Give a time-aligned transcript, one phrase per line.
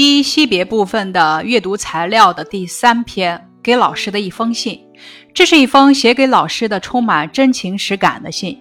[0.00, 4.80] 一惜别部分的阅读材料的第三篇，给老师的一封信。
[5.34, 8.56] 这是一封写给老师的充满真情实感的信。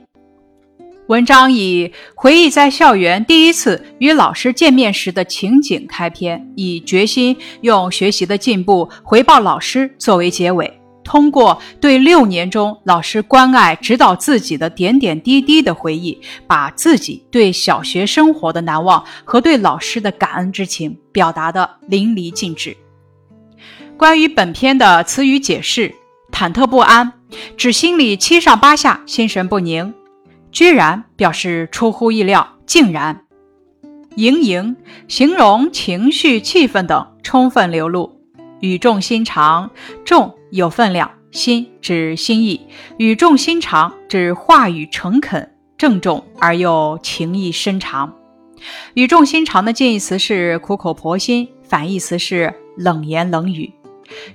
[1.09, 10.76] 文章以回忆在校园第一次与老师见面时的情景开篇，以决心用学习的进步回报老师作为结尾。
[11.07, 22.75] 通过对六年中老师关爱指导自己的点点滴滴的回忆，把自己对小学生活的难忘和对老师的感恩之情表达的淋漓尽致。
[23.95, 25.95] 关于本篇的词语解释：
[26.29, 27.13] 忐忑不安，
[27.55, 29.93] 指心里七上八下，心神不宁；
[30.51, 33.15] 居然表示出乎意料，竟然；
[34.17, 34.75] 盈盈，
[35.07, 38.19] 形容情绪、气氛等充分流露。
[38.59, 39.69] 语重心长，
[40.03, 48.13] 重有分量，心指心意，语重心长指话语诚恳郑重而又情意深长。
[48.93, 53.71] 语重心长的近义词是苦口婆心，反义词是冷言冷语。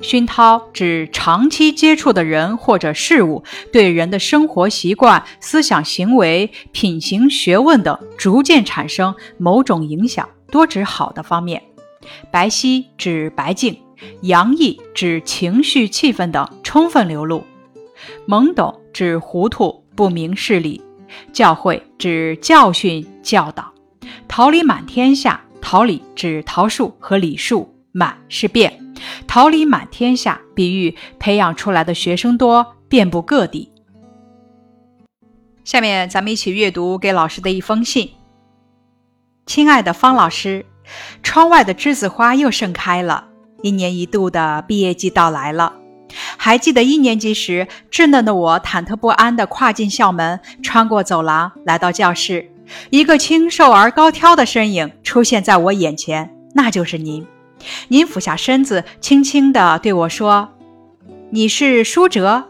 [0.02, 11.62] 熏陶指长期接触的人或者事物，对人的生活习惯、思想行为、品行学问等逐渐产生某种影响，多指好的方面。
[12.30, 13.76] 白皙指白净。
[14.22, 17.44] 洋溢指情绪、气氛等充分流露；
[18.26, 20.80] 懵懂指糊涂、不明事理；
[21.32, 23.64] 教诲指教训、教导；
[24.28, 28.94] 桃李满天下，桃李指桃树和李树，满是遍，
[29.26, 33.70] 桃李满天下，比喻培养出来的学生多，遍布各地。
[35.64, 38.10] 下面咱们一起阅读给老师的一封信。
[39.46, 40.66] 亲爱的方老师，
[41.22, 43.28] 窗外的栀子花又盛开了。
[43.62, 45.72] 一年一度的毕业季到来了，
[46.36, 52.50] 还记得一年级时，稚嫩的我忐忑不安地跨进校门，穿过走廊，来到教室。
[52.90, 57.26] 一个清瘦而高挑的身影出现在我眼前，那就是您。
[57.88, 60.48] 您俯下身子，轻轻地对我说
[61.30, 62.44] ：“你是舒哲。”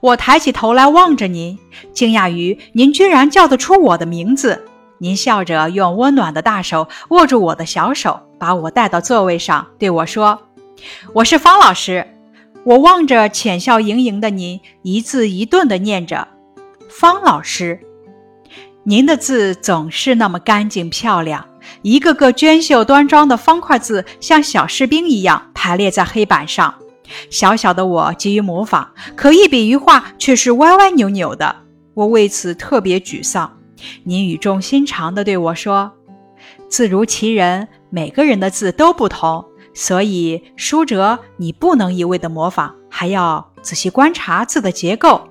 [0.00, 1.58] 我抬起头来望着您，
[1.92, 4.66] 惊讶于您居然叫得出我的名字。
[4.98, 10.38] 您笑着用温暖的大手握住我的小手，把我带到座位上，对我说。
[11.12, 12.06] 我是方老师，
[12.64, 16.28] 我望着浅笑盈盈的您，一字一顿地念着
[16.88, 17.80] ：“方老师，
[18.84, 21.46] 您的字总是那么干净漂亮，
[21.82, 26.74] 一个个娟秀端庄的方块字，像小士兵一样排列在黑板上。
[27.28, 31.56] 小小的我急于模仿，可一笔一画却是歪歪扭扭的，
[31.94, 33.58] 我为此特别沮丧。
[34.04, 35.90] 您语重心长地对我说
[36.70, 39.44] ：‘字如其人，每个人的字都不同。’”
[39.80, 45.26] 所以，舒哲，你不能一味的模仿，还要仔细观察字的结构。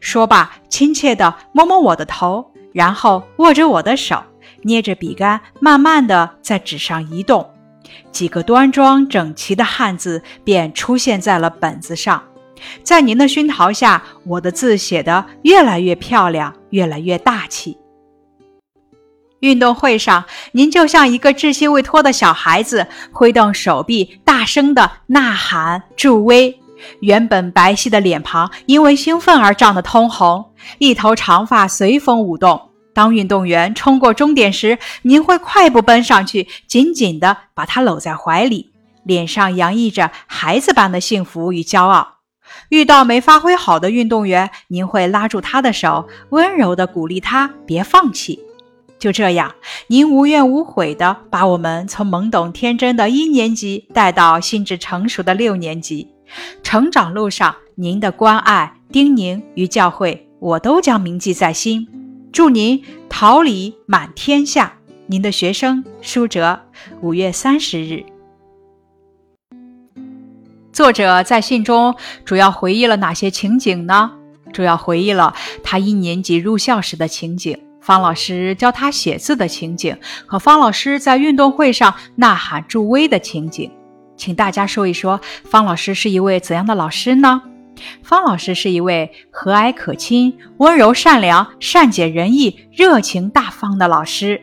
[0.00, 4.22] 说罢，亲切地摸摸我的头，然后握着我的手，
[4.64, 7.48] 捏着笔杆，慢慢地在纸上移动，
[8.12, 12.22] 几个端庄整齐的汉字便出现在了本子上。
[12.82, 17.78] 在您的熏陶下，我的字写得越来越漂亮，越来越大气。
[19.40, 26.56] 运动会上，您就像一个稚气未脱的小孩子，挥动手臂，大声地呐喊助威。
[27.00, 32.70] 原本白皙的脸庞因为兴奋而涨得通红，一头长发随风舞动。
[32.92, 38.70] 当运动员冲过终点时，您会快步奔上去，紧紧地把他搂在怀里，
[39.04, 42.16] 脸上洋溢着孩子般的幸福与骄傲。
[42.70, 48.40] 遇到没发挥好的运动员，您会拉住他的手，温柔地鼓励他别放弃。
[49.00, 49.54] 就这样，
[49.86, 56.06] 您无怨无悔地把我们从懵懂天真的一年级带到心智成熟的六年级。
[56.62, 61.88] 成长路上，您的关爱、叮咛与教诲，我都将铭记在心。
[62.30, 64.74] 祝您桃李满天下！
[65.06, 66.60] 您的学生舒哲，
[67.00, 68.04] 五月三十日。
[70.72, 74.12] 作者在信中主要回忆了哪些情景呢？
[74.52, 75.34] 主要回忆了
[75.64, 77.58] 他一年级入校时的情景。
[77.90, 83.68] 方老师教他写字的情景和方老师在运动会上呐喊助威的情景，
[84.16, 87.42] 请大家说一说，方老师是一位怎样的老师呢？
[88.04, 94.40] 方老师是一位和蔼可亲、温柔善良、善解人意、热情大方的老师。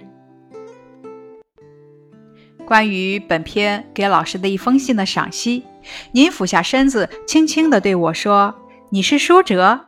[2.65, 5.63] 关于本篇给老师的一封信的赏析，
[6.11, 8.53] 您俯下身子，轻轻地对我说
[8.91, 9.86] ：“你是舒哲。”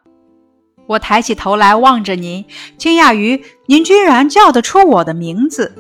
[0.90, 2.44] 我抬起头来望着您，
[2.76, 5.72] 惊讶于您居然叫得出我的名字。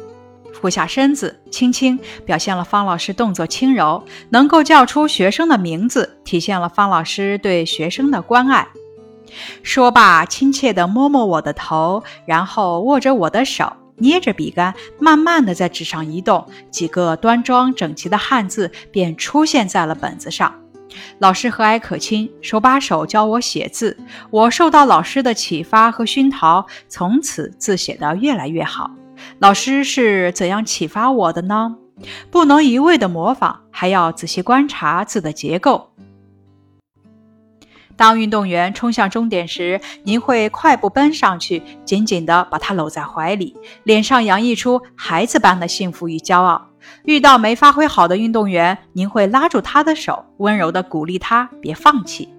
[0.53, 8.67] 俯下身子，轻轻表现了方老师动作轻柔，能够叫出学生的名字，体现了方老师对学生的关爱。
[9.63, 20.53] 说罢，亲切地摸摸我的头，然后握着我的手，捏着笔杆，慢慢的在纸上移动，几个端庄整齐的汉字便出现在了本子上。
[21.19, 23.97] 老师和蔼可亲，手把手教我写字。
[24.29, 28.91] 我受到老师的启发和熏陶，从此字写得越来越好。
[29.39, 31.75] 老师是怎样启发我的呢？
[32.31, 35.89] 不能一味的模仿，还要仔细观察字的结构。
[37.97, 46.68] 当运动员冲向终点时，您会快步奔上去，紧紧地把他搂在怀里，脸上洋溢出孩子般的幸福与骄傲。
[47.05, 52.29] 遇到没发挥好的运动员，您会拉住他的手，温柔地鼓励他别放弃。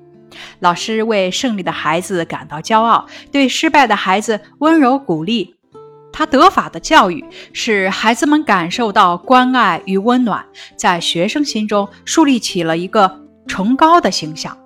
[0.60, 5.56] 老师为胜利的孩子感到骄傲，对失败的孩子温柔鼓励。
[6.12, 10.44] 他得法的教育使孩子们感受到关爱与温暖，
[10.76, 14.56] 在学生心中树立起了一个崇高的形象。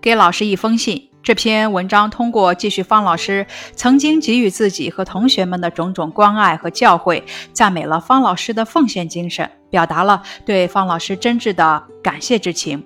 [0.00, 1.10] 给老师一封信。
[1.24, 12.84] 这篇文章通过继续方老师曾经给予自己和同学们的种种关爱和教诲，赞美了方老师的奉献精神，表达了对方老师真挚的感谢之情。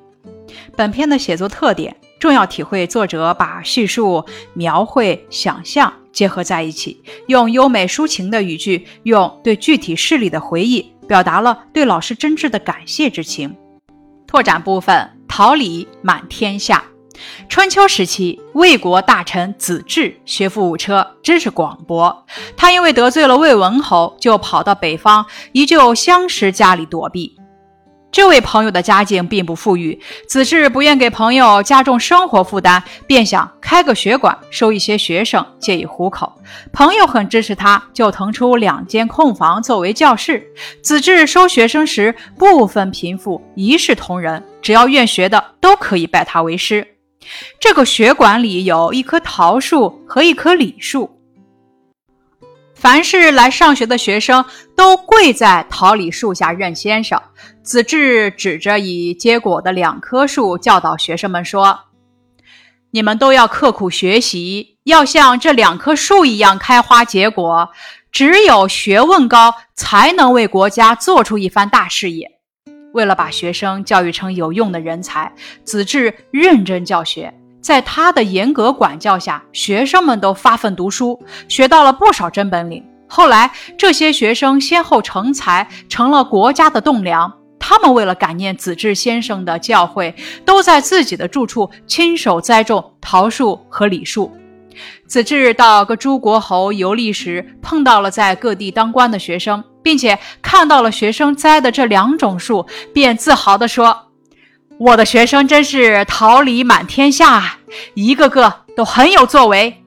[0.76, 4.24] 本篇的写作特点，重要体会作者把叙述、
[4.54, 13.56] 描绘、想象结合在一起，用优美抒情的语句，用对具体事例的回忆，表达了对老师真挚的感谢之情。
[14.28, 16.84] 拓展部分：桃李满天下。
[17.48, 22.24] 春秋时期，魏国大臣子至学富五车，知识广博。
[22.56, 27.34] 他因为得罪了魏文侯，就跑到北方一旧相识家里躲避。
[28.10, 36.32] 这位朋友的家境并不富裕，子至不愿给朋友加重生活负担，便想开个学馆，收一些学生，借以糊口。
[36.72, 40.42] 朋友很支持他，就腾出两间空房作为教室。
[40.82, 46.97] 子至收学生时，不分贫富，一视同仁，只要愿学的都可以拜他为师。
[47.60, 51.10] 这个学馆里有一棵桃树和一棵李树，
[52.74, 54.44] 凡是来上学的学生
[54.76, 57.20] 都跪在桃李树下认先生。
[57.62, 61.80] 子至指着已结果的两棵树，教导学生们说
[62.92, 67.68] ：“你们都要刻苦学习，要像这两棵树一样开花结果。
[68.10, 72.36] 只有学问高，才能为国家做出一番大事业。”
[72.98, 77.32] 为了把学生教育成有用的人才，子至认真教学。
[77.60, 81.16] 在他的严格管教下，学生们都发奋读书，
[81.46, 82.84] 学到了不少真本领。
[83.06, 87.32] 后来，这些学生先后成才，成了国家的栋梁。
[87.60, 90.12] 他们为了感念子至先生的教诲，
[90.44, 94.32] 都在自己的住处亲手栽种桃树和李树。
[95.06, 99.62] 子至到各诸国侯游历时，碰到了在各地当官的学生。
[99.88, 104.10] 并且看到了学生栽的这两种树，便自豪地说
[104.76, 107.56] ：“我的学生真是桃李满天下，
[107.94, 109.82] 一个个都很有作为。”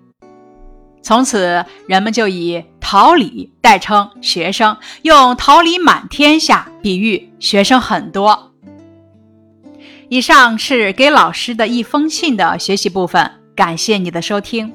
[1.03, 8.53] 从此，人们就以桃李代称学生，用桃李满天下比喻学生很多。
[10.09, 14.73] 以上是给老师的一封信的学习部分，感谢你的收听。